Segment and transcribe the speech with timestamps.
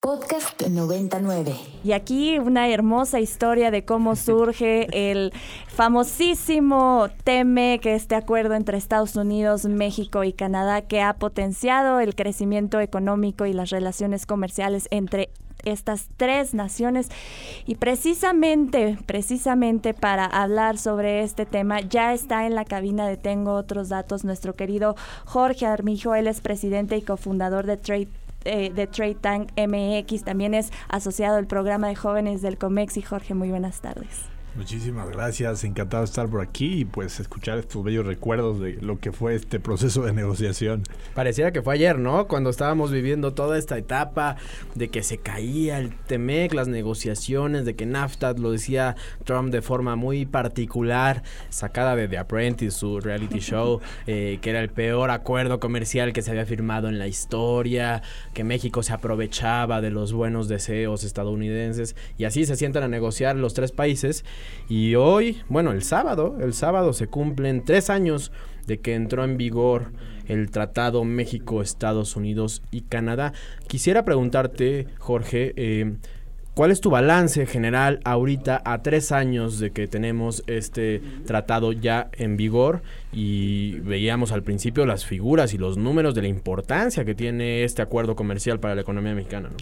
[0.00, 1.56] Podcast 99.
[1.82, 5.32] Y aquí una hermosa historia de cómo surge el
[5.66, 12.14] famosísimo TEME, que este acuerdo entre Estados Unidos, México y Canadá, que ha potenciado el
[12.14, 15.30] crecimiento económico y las relaciones comerciales entre
[15.64, 17.08] estas tres naciones.
[17.66, 23.54] Y precisamente, precisamente para hablar sobre este tema, ya está en la cabina de Tengo
[23.54, 24.94] Otros Datos nuestro querido
[25.24, 26.14] Jorge Armijo.
[26.14, 28.08] Él es presidente y cofundador de Trade
[28.48, 32.96] eh, de Trade Tank MX, también es asociado al programa de jóvenes del COMEX.
[32.96, 34.37] Y Jorge, muy buenas tardes.
[34.58, 38.98] Muchísimas gracias, encantado de estar por aquí y pues escuchar estos bellos recuerdos de lo
[38.98, 40.82] que fue este proceso de negociación.
[41.14, 42.26] Pareciera que fue ayer, ¿no?
[42.26, 44.34] Cuando estábamos viviendo toda esta etapa
[44.74, 49.62] de que se caía el TEMEC, las negociaciones, de que NAFTA, lo decía Trump de
[49.62, 55.12] forma muy particular, sacada de The Apprentice, su reality show, eh, que era el peor
[55.12, 58.02] acuerdo comercial que se había firmado en la historia,
[58.34, 63.36] que México se aprovechaba de los buenos deseos estadounidenses y así se sientan a negociar
[63.36, 64.24] los tres países
[64.68, 68.32] y hoy, bueno, el sábado, el sábado se cumplen tres años
[68.66, 69.92] de que entró en vigor
[70.26, 73.32] el Tratado México, Estados Unidos y Canadá.
[73.66, 75.94] Quisiera preguntarte, Jorge, eh,
[76.54, 82.10] ¿cuál es tu balance general ahorita a tres años de que tenemos este tratado ya
[82.12, 82.82] en vigor?
[83.10, 87.80] Y veíamos al principio las figuras y los números de la importancia que tiene este
[87.80, 89.56] acuerdo comercial para la economía mexicana, ¿no?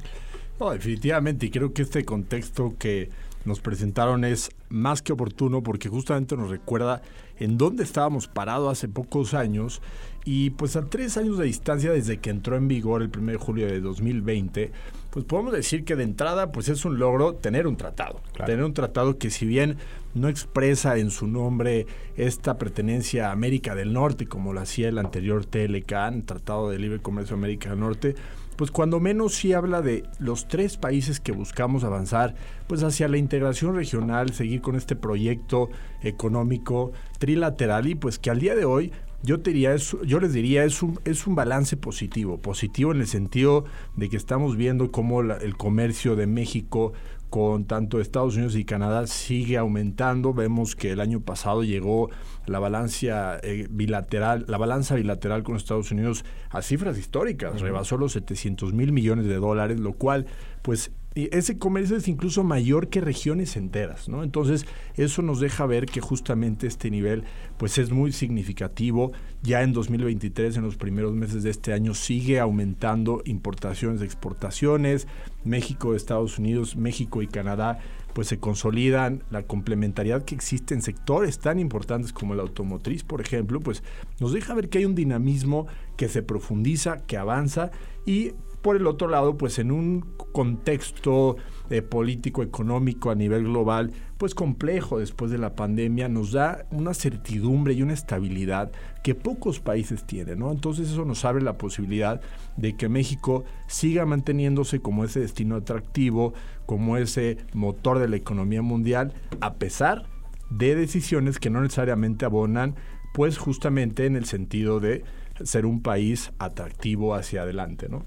[0.58, 3.10] No, definitivamente, y creo que este contexto que
[3.47, 7.02] nos presentaron es más que oportuno porque justamente nos recuerda
[7.39, 9.80] en dónde estábamos parados hace pocos años
[10.25, 13.38] y pues a tres años de distancia desde que entró en vigor el 1 de
[13.38, 14.72] julio de 2020,
[15.11, 18.75] pues podemos decir que de entrada pues es un logro tener un tratado, tener un
[18.75, 19.77] tratado que si bien
[20.14, 24.98] no expresa en su nombre esta pertenencia a América del Norte como lo hacía el
[24.98, 28.14] anterior TLCAN, Tratado de Libre Comercio de América del Norte,
[28.56, 32.34] pues cuando menos sí habla de los tres países que buscamos avanzar
[32.66, 35.68] pues hacia la integración regional, seguir con este proyecto
[36.02, 38.92] económico trilateral y pues que al día de hoy
[39.22, 43.08] yo, te diría, yo les diría, es un, es un balance positivo, positivo en el
[43.08, 43.64] sentido
[43.97, 46.92] de que estamos viendo cómo el comercio de México
[47.31, 50.32] con tanto Estados Unidos y Canadá sigue aumentando.
[50.32, 52.10] Vemos que el año pasado llegó
[52.47, 58.12] la balanza eh, bilateral, la balanza bilateral con Estados Unidos a cifras históricas, rebasó los
[58.12, 60.26] 700 mil millones de dólares, lo cual
[60.62, 60.91] pues
[61.32, 64.22] ese comercio es incluso mayor que regiones enteras, ¿no?
[64.22, 64.66] Entonces,
[64.97, 67.25] eso nos deja ver que justamente este nivel,
[67.56, 69.12] pues es muy significativo.
[69.43, 75.09] Ya en 2023, en los primeros meses de este año, sigue aumentando importaciones, exportaciones.
[75.43, 77.78] México, Estados Unidos, México y Canadá,
[78.12, 79.22] pues se consolidan.
[79.31, 83.82] La complementariedad que existe en sectores tan importantes como el automotriz, por ejemplo, pues
[84.21, 85.66] nos deja ver que hay un dinamismo
[85.97, 87.71] que se profundiza, que avanza
[88.05, 88.32] y
[88.62, 90.00] por el otro lado, pues en un
[90.33, 91.37] contexto
[91.71, 96.94] eh, político, económico a nivel global, pues complejo después de la pandemia, nos da una
[96.94, 98.71] certidumbre y una estabilidad
[99.03, 100.53] que pocos países tienen, ¿no?
[100.53, 102.21] Entonces eso nos abre la posibilidad
[102.56, 106.34] de que México siga manteniéndose como ese destino atractivo,
[106.67, 110.06] como ese motor de la economía mundial, a pesar
[110.50, 112.77] de decisiones que no necesariamente abonan,
[113.12, 115.05] pues justamente en el sentido de
[115.43, 118.05] ser un país atractivo hacia adelante, ¿no?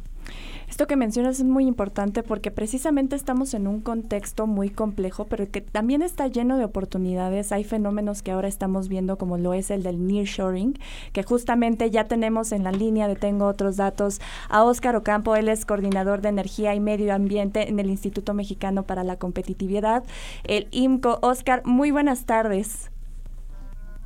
[0.70, 5.50] Esto que mencionas es muy importante porque precisamente estamos en un contexto muy complejo, pero
[5.50, 7.52] que también está lleno de oportunidades.
[7.52, 10.78] Hay fenómenos que ahora estamos viendo como lo es el del nearshoring,
[11.12, 15.50] que justamente ya tenemos en la línea de Tengo otros datos a Óscar Ocampo, él
[15.50, 20.04] es coordinador de energía y medio ambiente en el Instituto Mexicano para la Competitividad,
[20.44, 21.20] el IMCO.
[21.22, 22.92] Óscar, muy buenas tardes.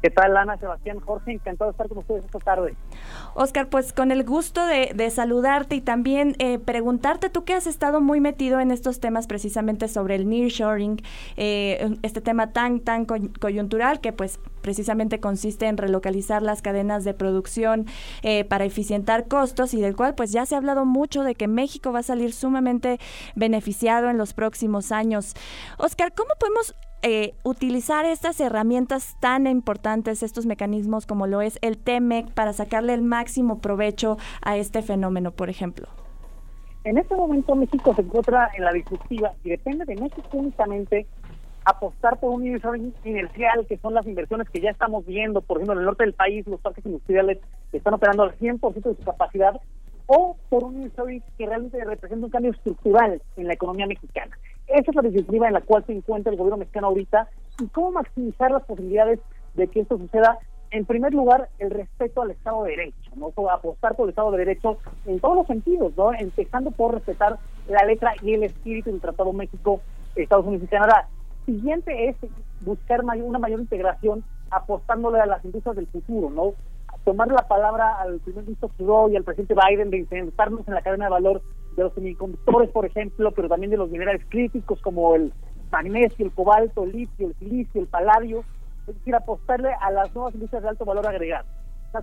[0.03, 1.31] ¿Qué tal, Ana, Sebastián, Jorge?
[1.31, 2.75] Encantado de estar con ustedes esta tarde.
[3.35, 8.01] Oscar, pues con el gusto de, saludarte y también eh, preguntarte, tú que has estado
[8.01, 11.01] muy metido en estos temas precisamente sobre el nearshoring,
[11.37, 17.13] eh, este tema tan, tan coyuntural que pues precisamente consiste en relocalizar las cadenas de
[17.13, 17.85] producción
[18.23, 21.47] eh, para eficientar costos y del cual pues ya se ha hablado mucho de que
[21.47, 22.99] México va a salir sumamente
[23.35, 25.33] beneficiado en los próximos años.
[25.77, 31.77] Oscar, ¿cómo podemos eh, utilizar estas herramientas tan importantes, estos mecanismos como lo es el
[31.77, 35.87] TEMEC, para sacarle el máximo provecho a este fenómeno, por ejemplo?
[36.85, 41.05] En este momento México se encuentra en la disruptiva y depende de México únicamente
[41.65, 45.73] apostar por un inversión inercial, que son las inversiones que ya estamos viendo, por ejemplo,
[45.73, 47.39] en el norte del país, los parques industriales
[47.71, 49.59] están operando al 100% de su capacidad,
[50.07, 54.37] o por un inversión que realmente representa un cambio estructural en la economía mexicana.
[54.67, 57.29] Esa es la disyuntiva en la cual se encuentra el gobierno mexicano ahorita
[57.59, 59.19] y cómo maximizar las posibilidades
[59.55, 60.39] de que esto suceda
[60.71, 63.31] En primer lugar, el respeto al Estado de Derecho, ¿no?
[63.49, 66.11] apostar por el Estado de Derecho en todos los sentidos, ¿no?
[66.13, 69.81] Empezando por respetar la letra y el espíritu del Tratado México,
[70.15, 71.07] Estados Unidos y Canadá.
[71.45, 72.15] Siguiente es
[72.61, 76.53] buscar una mayor integración apostándole a las industrias del futuro, ¿no?
[77.05, 80.81] Tomar la palabra al primer ministro Trudeau y al presidente Biden de intentarnos en la
[80.81, 81.41] cadena de valor
[81.75, 85.33] de los semiconductores, por ejemplo, pero también de los minerales críticos como el
[85.71, 88.43] magnesio, el cobalto, el litio, el silicio, el paladio,
[88.87, 91.47] es decir, apostarle a las nuevas industrias de alto valor agregado.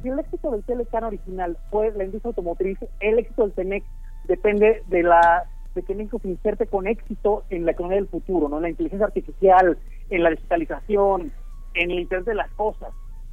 [0.02, 3.85] Si el éxito del Telecan original fue la industria automotriz, el éxito del TENEC
[4.29, 5.44] depende de la
[5.75, 8.56] de que México se inserte con éxito en la economía del futuro, ¿no?
[8.56, 9.79] En la inteligencia artificial,
[10.11, 11.32] en la digitalización,
[11.75, 12.91] en el Internet de las cosas.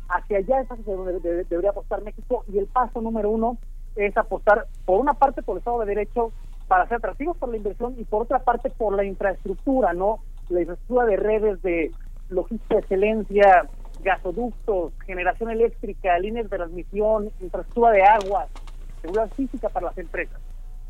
[0.09, 3.57] Hacia allá es hacia donde debería apostar México y el paso número uno
[3.95, 6.31] es apostar, por una parte, por el Estado de Derecho
[6.67, 10.19] para ser atractivos por la inversión y por otra parte por la infraestructura, ¿no?
[10.49, 11.91] La infraestructura de redes de
[12.29, 13.69] logística de excelencia,
[14.01, 18.47] gasoductos, generación eléctrica, líneas de transmisión, infraestructura de agua,
[19.01, 20.39] seguridad física para las empresas.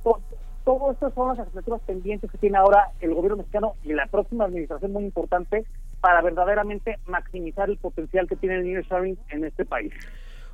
[0.04, 0.20] Todo,
[0.64, 4.94] todo son las asignaturas pendientes que tiene ahora el gobierno mexicano y la próxima administración
[4.94, 5.66] muy importante
[6.00, 9.94] para verdaderamente maximizar el potencial que tiene el nearshoring en este país.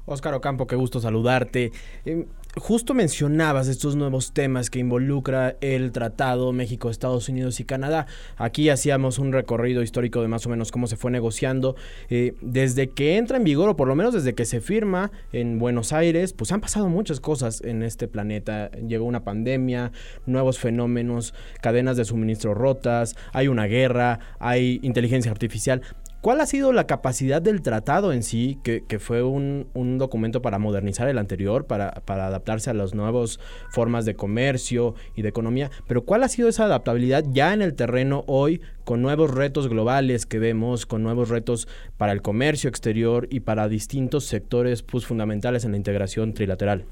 [0.06, 1.72] Óscar Ocampo, qué gusto saludarte.
[2.04, 2.26] Em,
[2.58, 8.06] justo mencionabas estos nuevos temas que involucra el Tratado México, Estados Unidos y Canadá.
[8.36, 11.76] Aquí hacíamos un recorrido histórico de más o menos cómo se fue negociando.
[12.10, 15.58] Eh, desde que entra en vigor, o por lo menos desde que se firma en
[15.58, 18.72] Buenos Aires, pues han pasado muchas cosas en este planeta.
[18.72, 19.94] Llegó una pandemia,
[20.26, 25.82] nuevos fenómenos, cadenas de suministro rotas, hay una guerra, hay inteligencia artificial.
[26.24, 29.68] ¿Cuál ha sido la capacidad del tratado en sí, que, fue un,
[29.98, 33.42] documento para modernizar el anterior, para, para, adaptarse a las nuevas
[33.72, 35.70] formas de comercio y de economía?
[35.86, 40.26] Pero ¿cuál ha sido esa adaptabilidad ya en el terreno hoy, con nuevos retos globales
[40.26, 41.68] que vemos, con nuevos retos
[41.98, 46.86] para el comercio exterior y para distintos sectores pues, fundamentales en la integración trilateral?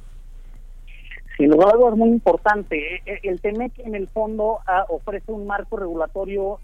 [1.38, 2.96] Sin lugar a es muy importante.
[2.96, 6.60] E, e, el TEMEC, en el fondo, ah, ofrece un marco regulatorio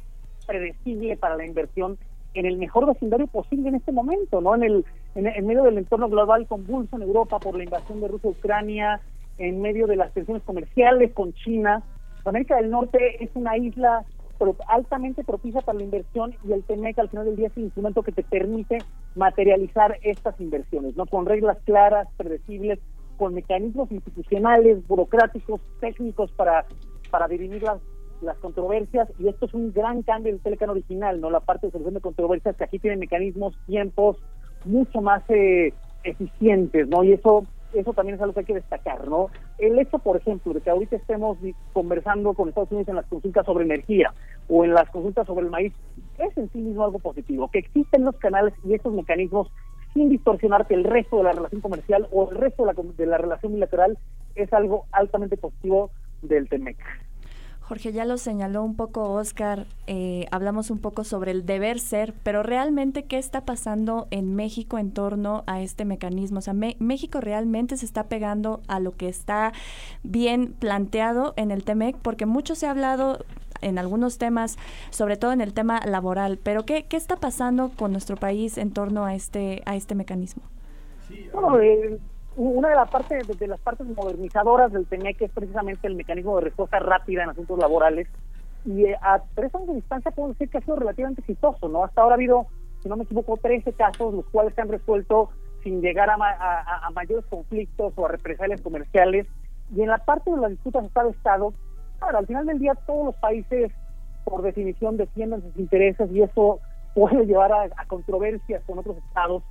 [0.46, 1.98] predecible para la inversión
[2.38, 4.54] en el mejor vecindario posible en este momento, ¿no?
[4.54, 4.86] En el
[5.16, 9.02] en, medio del entorno global convulso en Europa por la invasión de Rusia a Ucrania,
[9.40, 11.82] en medio de las tensiones comerciales con China.
[12.26, 14.06] América del Norte es una isla
[14.68, 18.04] altamente propicia para la inversión y el TEMEC al final del día es el instrumento
[18.04, 18.78] que te permite
[19.16, 21.08] materializar estas inversiones, ¿no?
[21.08, 22.78] Con reglas claras, predecibles,
[23.18, 26.66] con mecanismos institucionales, burocráticos, técnicos para,
[27.10, 27.97] para dirimirlas las
[28.40, 31.96] controversias y esto es un gran cambio del Telecan original, no la parte de solución
[31.96, 34.18] de controversias que aquí tiene mecanismos, tiempos
[34.66, 35.74] mucho más eh,
[36.04, 37.04] eficientes, ¿no?
[37.04, 39.30] Y eso eso también es algo que hay que destacar, ¿no?
[39.58, 41.38] El hecho, por ejemplo, de que ahorita estemos
[41.74, 44.14] conversando con Estados Unidos en las consultas sobre energía
[44.48, 45.74] o en las consultas sobre el maíz,
[46.18, 47.50] es en sí mismo algo positivo.
[47.50, 49.52] Que existen los canales y estos mecanismos
[49.94, 53.18] sin distorsionarte el resto de la relación comercial o el resto de la, de la
[53.18, 53.98] relación bilateral
[54.36, 55.92] es algo altamente positivo
[56.22, 56.78] del TEMEC.
[57.68, 62.14] Jorge, ya lo señaló un poco Oscar, eh, hablamos un poco sobre el deber ser,
[62.24, 66.40] pero realmente qué está pasando en México en torno a este mecanismo.
[66.40, 69.52] O sea, México realmente se está pegando a lo que está
[70.02, 73.26] bien planteado en el TEMEC, porque mucho se ha hablado
[73.60, 74.56] en algunos temas,
[74.90, 78.72] sobre todo en el tema laboral, pero ¿qué, qué está pasando con nuestro país en
[78.72, 80.44] torno a este, a este mecanismo?
[81.10, 81.28] Sí,
[82.38, 86.44] una de las partes de, las partes modernizadoras del TEMEC es precisamente el mecanismo de
[86.44, 88.08] respuesta rápida en asuntos laborales.
[88.64, 91.84] Y eh, a tres años de distancia puedo decir que ha sido relativamente exitoso, ¿no?
[91.84, 92.46] Hasta ahora ha habido,
[92.84, 95.32] si no me equivoco, 13 casos los cuales se han resuelto
[95.64, 99.26] sin llegar a, mayores conflictos o a represalias comerciales.
[99.76, 101.54] Y en la parte de las disputas Estado-Estado,
[101.98, 103.72] claro, al final del día todos los países
[104.26, 106.60] por definición defienden sus intereses y eso
[106.94, 109.44] puede llevar a controversias con otros estados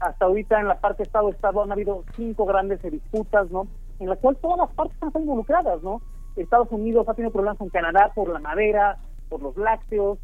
[0.00, 3.66] hasta ahorita en la parte Estado-Estado han habido cinco grandes disputas, ¿no?
[3.98, 6.00] En las cuales todas las partes están involucradas, ¿no?
[6.36, 10.18] Estados Unidos ha tenido problemas con Canadá por la madera, por los lácteos.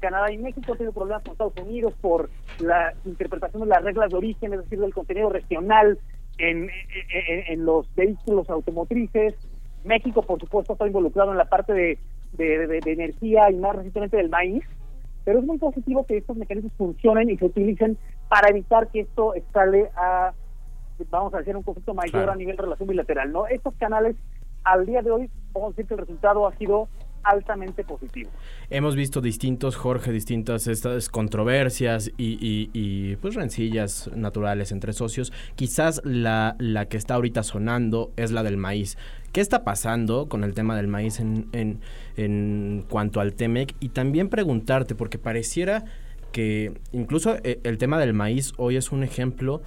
[0.00, 4.10] Canadá y México han tenido problemas con Estados Unidos por la interpretación de las reglas
[4.10, 5.98] de origen, es decir, del contenido regional
[6.38, 6.70] en,
[7.48, 9.34] en, los vehículos automotrices.
[9.84, 11.98] México, por supuesto, está involucrado en la parte de,
[12.32, 14.64] de energía y más recientemente del maíz
[15.24, 17.98] pero es muy positivo que estos mecanismos funcionen y se utilicen
[18.30, 20.32] para evitar que esto escale a,
[21.10, 23.32] vamos a decir, un conflicto mayor a nivel de relación bilateral.
[23.32, 23.48] ¿no?
[23.48, 24.14] Estos canales,
[24.62, 26.88] al día de hoy, podemos decir que el resultado ha sido
[27.24, 28.30] altamente positivo.
[28.70, 35.32] Hemos visto distintos, Jorge, distintas estas controversias y, y, y, pues rencillas naturales entre socios.
[35.56, 38.96] Quizás la, la que está ahorita sonando es la del maíz.
[39.32, 41.80] ¿Qué está pasando con el tema del maíz en, en,
[42.16, 43.74] en cuanto al TEMEC?
[43.80, 45.84] Y también preguntarte, porque pareciera
[46.32, 49.62] que incluso eh, el tema del maíz hoy es un ejemplo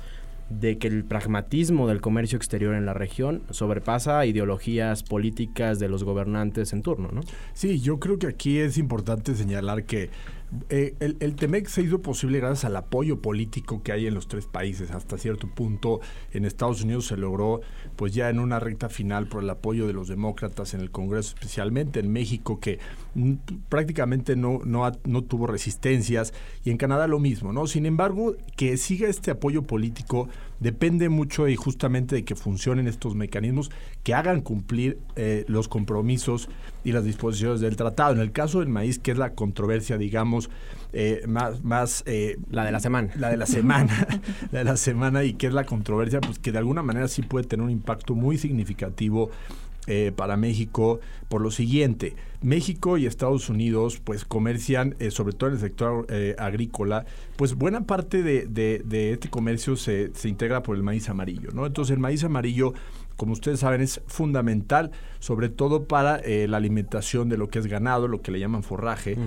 [0.50, 6.03] de que el pragmatismo del comercio exterior en la región sobrepasa ideologías políticas de los
[6.03, 7.22] gobernantes en turno, ¿no?
[7.53, 10.10] Sí, yo creo que aquí es importante señalar que
[10.70, 14.28] eh, el, el, TEMEC se hizo posible gracias al apoyo político que hay en los
[14.28, 14.92] tres países.
[14.92, 17.62] Hasta cierto punto en Estados Unidos se logró,
[17.96, 21.36] pues ya en una recta final, por el apoyo de los demócratas en el Congreso,
[21.36, 22.80] especialmente en México, que
[23.70, 26.34] prácticamente no, no, no tuvo resistencias,
[26.64, 27.68] y en Canadá lo mismo, ¿no?
[27.68, 30.30] Sin embargo, que siga este apoyo político
[30.60, 33.70] depende mucho y justamente de que funcionen estos mecanismos
[34.04, 36.48] que hagan cumplir eh, los compromisos
[36.86, 38.14] y las disposiciones del tratado.
[38.14, 40.43] En el caso del maíz, que es la controversia, digamos,
[40.94, 43.12] eh, más, más eh, la de la semana.
[43.18, 44.08] La de la semana,
[44.52, 47.24] la de la semana y que es la controversia, pues que de alguna manera sí
[47.24, 49.32] puede tener un impacto muy significativo
[49.88, 52.16] eh, para México por lo siguiente.
[52.44, 57.06] México y Estados Unidos pues comercian, eh, sobre todo en el sector eh, agrícola,
[57.38, 61.66] pues buena parte de, de, este comercio se, se, integra por el maíz amarillo, ¿no?
[61.66, 62.74] Entonces el maíz amarillo
[63.16, 67.68] como ustedes saben, es fundamental, sobre todo para eh, la alimentación de lo que es
[67.68, 69.18] ganado, lo que le llaman forraje.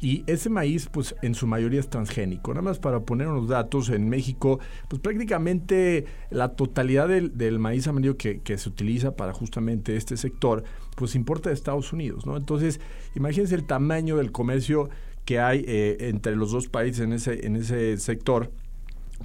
[0.00, 2.52] Y ese maíz, pues en su mayoría es transgénico.
[2.52, 8.16] Nada más para poner unos datos, en México, pues prácticamente la totalidad del, maíz amarillo
[8.16, 12.36] que, se utiliza para justamente este sector, pues importa de Estados Unidos, ¿no?
[12.36, 12.80] Entonces,
[13.14, 14.90] imagínense el tamaño del comercio
[15.24, 18.50] que hay eh, entre los dos países en ese, en ese sector,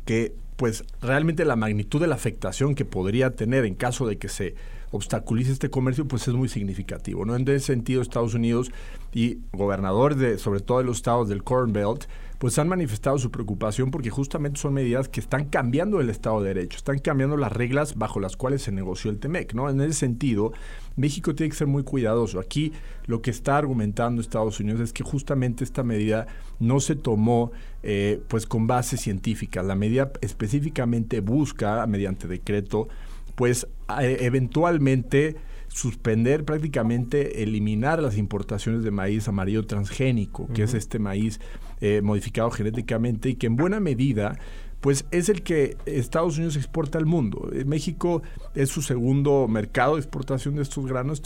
[0.05, 4.27] que pues realmente la magnitud de la afectación que podría tener en caso de que
[4.27, 4.55] se
[4.91, 7.23] obstaculice este comercio, pues es muy significativo.
[7.25, 7.35] ¿no?
[7.35, 8.71] En ese sentido, Estados Unidos
[9.13, 12.05] y gobernadores de, sobre todo de los estados del Corn Belt,
[12.39, 16.53] pues han manifestado su preocupación porque justamente son medidas que están cambiando el Estado de
[16.53, 19.69] Derecho, están cambiando las reglas bajo las cuales se negoció el TEMEC, ¿no?
[19.69, 20.53] En ese sentido,
[20.95, 22.39] México tiene que ser muy cuidadoso.
[22.39, 22.71] Aquí
[23.07, 26.27] lo que está argumentando Estados Unidos es que justamente esta medida
[26.59, 27.51] no se tomó
[27.83, 29.61] eh, pues con base científica.
[29.61, 32.87] La medida específicamente busca, mediante decreto,
[33.35, 35.35] pues eventualmente
[35.67, 41.39] suspender prácticamente, eliminar las importaciones de maíz amarillo transgénico, que es este maíz
[41.81, 44.37] eh, modificado genéticamente y que en buena medida
[44.81, 47.49] pues es el que Estados Unidos exporta al mundo.
[47.53, 48.21] Eh, México
[48.55, 51.21] es su segundo mercado de exportación de estos granos.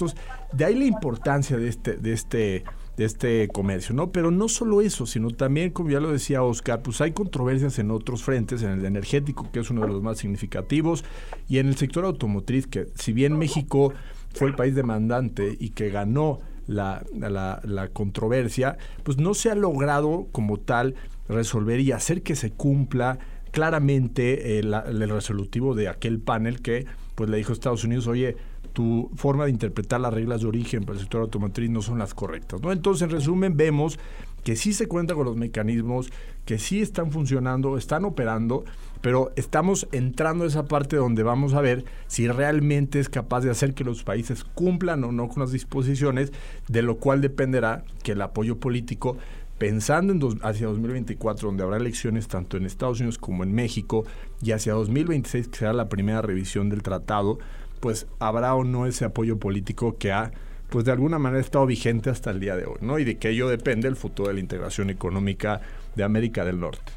[0.51, 2.63] de ahí la importancia de este, de este,
[2.97, 4.11] de este comercio, ¿no?
[4.11, 7.91] Pero no solo eso, sino también, como ya lo decía Oscar, pues hay controversias en
[7.91, 11.03] otros frentes, en el energético, que es uno de los más significativos,
[11.47, 13.93] y en el sector automotriz, que si bien México
[14.33, 20.27] fue el país demandante y que ganó la, la, controversia, pues no se ha logrado
[20.31, 20.95] como tal
[21.27, 23.19] resolver y hacer que se cumpla
[23.51, 28.35] claramente el, el resolutivo de aquel panel que pues le dijo a Estados Unidos, oye,
[28.73, 32.13] tu forma de interpretar las reglas de origen para el sector automotriz no son las
[32.13, 32.61] correctas.
[32.61, 32.71] ¿no?
[32.71, 33.99] Entonces, en resumen, vemos
[34.43, 36.11] que sí se cuenta con los mecanismos,
[36.45, 38.65] que sí están funcionando, están operando,
[39.01, 43.51] pero estamos entrando a esa parte donde vamos a ver si realmente es capaz de
[43.51, 46.31] hacer que los países cumplan o no con las disposiciones,
[46.67, 49.17] de lo cual dependerá que el apoyo político
[49.57, 54.03] pensando en hacia 2024, donde habrá elecciones tanto en Estados Unidos como en México,
[54.41, 57.39] y hacia 2026, que será la primera revisión del tratado,
[57.79, 60.31] pues habrá o no ese apoyo político que ha
[60.69, 62.99] pues de alguna manera estado vigente hasta el día de hoy, ¿no?
[62.99, 65.61] Y de que ello depende el futuro de la integración económica
[65.95, 66.91] de América del Norte.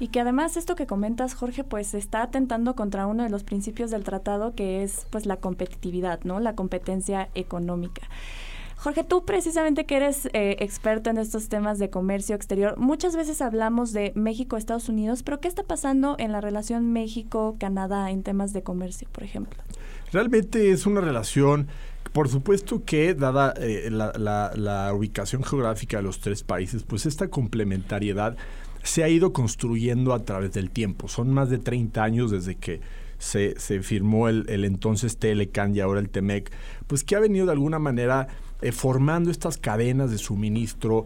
[0.00, 3.90] Y que además esto que comentas, Jorge, pues está atentando contra uno de los principios
[3.90, 6.38] del tratado, que es pues la competitividad, ¿no?
[6.38, 8.02] La competencia económica.
[8.76, 13.42] Jorge, tú precisamente que eres eh, experto en estos temas de comercio exterior, muchas veces
[13.42, 18.62] hablamos de México-Estados Unidos, pero ¿qué está pasando en la relación México-Canadá en temas de
[18.62, 19.60] comercio, por ejemplo?
[20.12, 21.66] Realmente es una relación
[22.12, 28.36] por supuesto que, dada eh, la, ubicación geográfica de los tres países, pues esta complementariedad
[28.82, 31.08] se ha ido construyendo a través del tiempo.
[31.08, 32.80] Son más de 30 años desde que
[33.18, 36.50] se, firmó el, entonces Telecan y ahora el TEMEC,
[36.86, 38.28] pues que ha venido de alguna manera
[38.62, 41.04] eh, formando estas cadenas de suministro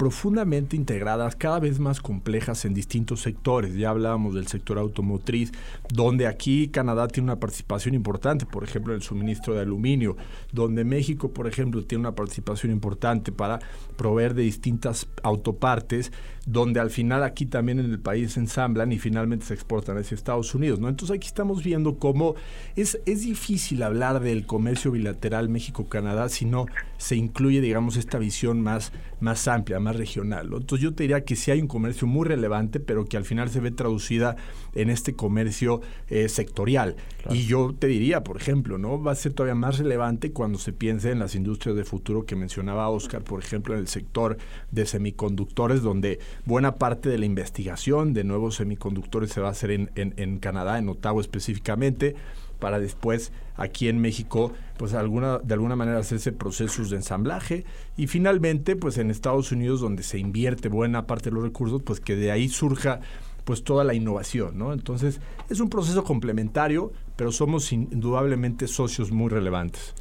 [0.00, 3.74] profundamente integradas, cada vez más complejas en distintos sectores.
[3.74, 5.52] Ya hablábamos del sector automotriz,
[5.92, 10.16] donde aquí Canadá tiene una participación importante, por ejemplo, en el suministro de aluminio,
[10.52, 13.58] donde México, por ejemplo, tiene una participación importante para
[13.98, 16.12] proveer de distintas autopartes,
[16.46, 20.14] donde al final aquí también en el país se ensamblan y finalmente se exportan hacia
[20.14, 20.80] Estados Unidos.
[20.80, 20.88] ¿no?
[20.88, 22.36] Entonces aquí estamos viendo cómo
[22.76, 26.64] es, es difícil hablar del comercio bilateral México-Canadá si no
[26.96, 30.50] se incluye, digamos, esta visión más, más amplia, más más regional.
[30.52, 33.50] Entonces yo te diría que sí hay un comercio muy relevante, pero que al final
[33.50, 34.36] se ve traducida
[34.74, 36.96] en este comercio eh, sectorial.
[37.30, 39.02] Y yo te diría, por ejemplo, ¿no?
[39.02, 42.36] Va a ser todavía más relevante cuando se piense en las industrias de futuro que
[42.36, 44.38] mencionaba Oscar, por ejemplo, en el sector
[44.70, 49.70] de semiconductores, donde buena parte de la investigación de nuevos semiconductores se va a hacer
[49.70, 52.16] en, en Canadá, en Ottawa específicamente
[52.60, 57.64] para después aquí en México, pues alguna, de alguna manera hacerse procesos de ensamblaje
[57.96, 61.98] y finalmente, pues en Estados Unidos donde se invierte buena parte de los recursos, pues
[62.00, 63.00] que de ahí surja
[63.44, 64.72] pues toda la innovación, ¿no?
[64.72, 69.94] Entonces es un proceso complementario, pero somos indudablemente socios muy relevantes.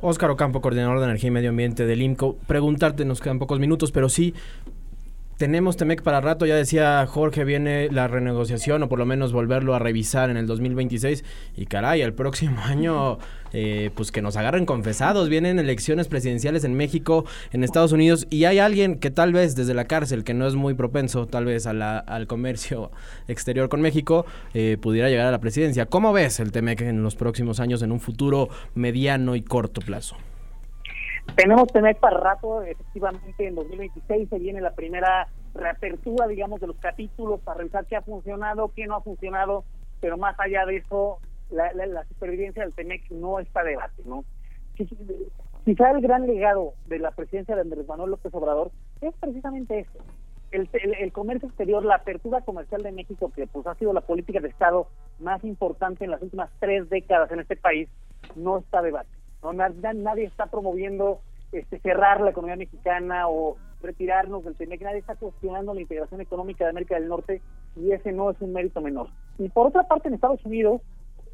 [0.00, 2.36] Óscar Ocampo, coordinador de Energía y Medio Ambiente del IMCO.
[2.46, 4.34] Preguntarte, nos quedan pocos minutos, pero sí,
[5.36, 9.74] tenemos Temec para rato, ya decía Jorge, viene la renegociación o por lo menos volverlo
[9.74, 11.24] a revisar en el 2026
[11.56, 13.18] y caray, el próximo año
[13.52, 18.44] eh, pues que nos agarren confesados, vienen elecciones presidenciales en México, en Estados Unidos y
[18.44, 21.66] hay alguien que tal vez desde la cárcel, que no es muy propenso tal vez
[21.66, 22.90] a la, al comercio
[23.28, 24.24] exterior con México,
[24.54, 25.86] eh, pudiera llegar a la presidencia.
[25.86, 30.16] ¿Cómo ves el Temec en los próximos años en un futuro mediano y corto plazo?
[31.34, 36.76] Tenemos tener para rato, efectivamente, en 2026 se viene la primera reapertura, digamos, de los
[36.76, 39.64] capítulos para revisar qué ha funcionado, qué no ha funcionado,
[40.00, 41.18] pero más allá de eso,
[41.50, 44.24] la, supervivencia del TEMEC no está debate, ¿no?
[45.64, 49.98] Quizá el gran legado de la presidencia de Andrés Manuel López Obrador es precisamente eso,
[50.52, 54.40] el, el, comercio exterior, la apertura comercial de México, que pues ha sido la política
[54.40, 54.86] de Estado
[55.18, 57.88] más importante en las últimas tres décadas en este país,
[58.36, 59.15] no está debate.
[59.52, 59.52] ¿No?
[59.52, 61.20] Nadie, está promoviendo
[61.52, 66.64] este, cerrar la economía mexicana o retirarnos del TEMEC, nadie está cuestionando la integración económica
[66.64, 67.40] de América del Norte
[67.76, 69.08] y ese no es un mérito menor.
[69.38, 70.82] Y por otra parte, en Estados Unidos,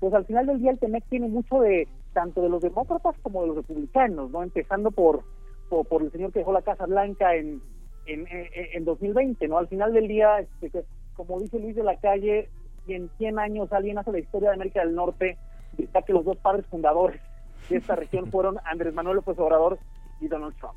[0.00, 3.42] pues al final del día el TEMEC tiene mucho de tanto de los demócratas como
[3.42, 5.23] de los republicanos, no empezando por,
[5.69, 7.62] por, el señor que dejó la Casa Blanca en,
[8.07, 9.57] en, en, 2020, ¿no?
[9.57, 12.50] Al final del día, este, como dice Luis de la Calle,
[12.87, 15.38] en 100 años alguien hace la historia de América del Norte,
[15.78, 17.21] está que los dos padres fundadores
[17.69, 19.78] de esta región fueron Andrés Manuel López Obrador
[20.21, 20.75] y Donald Trump.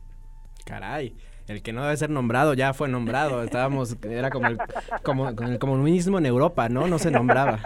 [0.65, 1.15] Caray,
[1.47, 3.43] el que no debe ser nombrado ya fue nombrado.
[3.43, 4.57] Estábamos, era como el,
[5.03, 6.87] como, el comunismo en Europa, ¿no?
[6.87, 7.59] No se nombraba.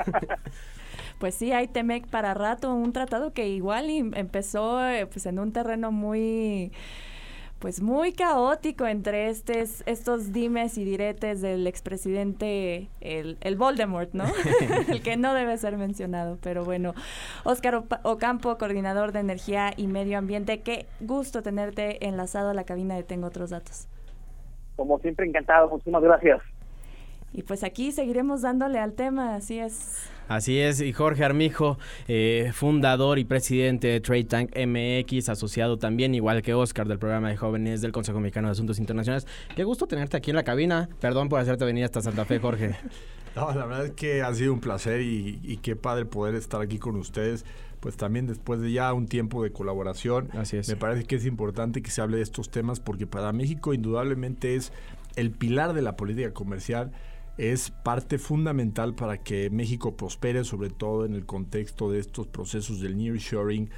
[1.20, 5.52] Pues sí, hay Temec para rato, un tratado que igual empezó eh, pues en un
[5.52, 6.72] terreno muy
[7.60, 14.24] pues muy caótico entre estes, estos dimes y diretes del expresidente, el, el Voldemort, ¿no?
[14.88, 16.38] el que no debe ser mencionado.
[16.42, 16.94] Pero bueno,
[17.44, 22.96] Óscar Ocampo, coordinador de energía y medio ambiente, qué gusto tenerte enlazado a la cabina
[22.96, 23.88] de Tengo Otros Datos.
[24.78, 25.70] Como siempre, encantado.
[25.70, 26.42] Muchísimas gracias.
[27.34, 30.10] Y pues aquí seguiremos dándole al tema, así es.
[30.30, 36.14] Así es, y Jorge Armijo, eh, fundador y presidente de Trade Tank MX, asociado también,
[36.14, 39.26] igual que Oscar, del programa de jóvenes del Consejo Mexicano de Asuntos Internacionales.
[39.56, 40.88] Qué gusto tenerte aquí en la cabina.
[41.02, 42.76] Perdón por hacerte venir hasta Santa Fe, Jorge.
[43.36, 46.78] no, la verdad es que ha sido un placer y, qué padre poder estar aquí
[46.78, 47.44] con ustedes
[47.80, 50.68] pues también después de ya un tiempo de colaboración, Así es.
[50.68, 54.56] me parece que es importante que se hable de estos temas porque para México indudablemente
[54.56, 54.74] es
[55.16, 56.92] el pilar de la política comercial
[57.40, 62.82] es parte fundamental para que México prospere, sobre todo en el contexto de estos procesos
[62.82, 63.70] del nearshoring,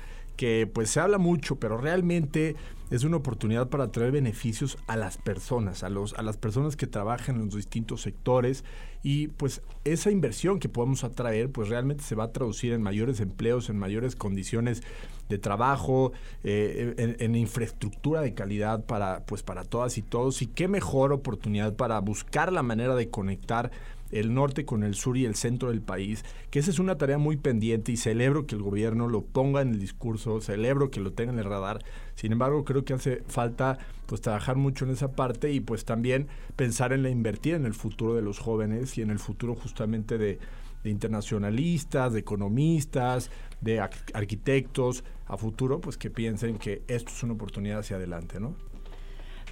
[0.42, 2.56] que pues se habla mucho, pero realmente
[2.90, 6.88] es una oportunidad para traer beneficios a las personas, a, los, a las personas que
[6.88, 8.64] trabajan en los distintos sectores
[9.04, 13.20] y pues esa inversión que podemos atraer pues realmente se va a traducir en mayores
[13.20, 14.82] empleos, en mayores condiciones
[15.30, 16.12] de trabajo,
[16.44, 20.42] eh, en, infraestructura de calidad para, pues para todas y todos.
[20.42, 23.70] Y qué mejor oportunidad para buscar la manera de conectar
[24.12, 27.18] el norte con el sur y el centro del país, que esa es una tarea
[27.18, 31.14] muy pendiente y celebro que el gobierno lo ponga en el discurso, celebro que lo
[31.14, 31.84] tenga en el radar.
[32.16, 36.28] Sin embargo, creo que hace falta pues trabajar mucho en esa parte y pues también
[36.56, 40.18] pensar en la invertir en el futuro de los jóvenes y en el futuro justamente
[40.18, 40.40] de,
[40.84, 43.30] de internacionalistas, de economistas,
[43.62, 48.56] de arquitectos a futuro, pues que piensen que esto es una oportunidad hacia adelante, ¿no?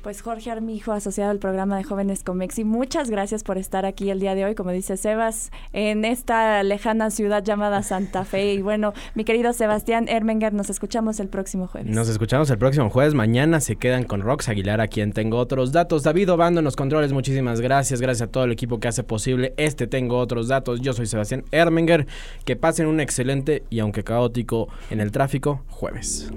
[0.01, 4.21] Pues Jorge Armijo, asociado al programa de Jóvenes Comexi, muchas gracias por estar aquí el
[4.21, 8.53] día de hoy, como dice Sebas, en esta lejana ciudad llamada Santa Fe.
[8.53, 11.93] Y bueno, mi querido Sebastián Ermenger, nos escuchamos el próximo jueves.
[11.93, 13.13] Nos escuchamos el próximo jueves.
[13.13, 16.03] Mañana se quedan con Rox Aguilar, a quien tengo otros datos.
[16.03, 17.99] David Obando en los controles, muchísimas gracias.
[17.99, 20.79] Gracias a todo el equipo que hace posible este Tengo Otros Datos.
[20.79, 22.07] Yo soy Sebastián Ermenger.
[22.45, 26.31] Que pasen un excelente y aunque caótico en el tráfico, jueves.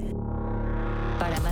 [1.19, 1.52] Para más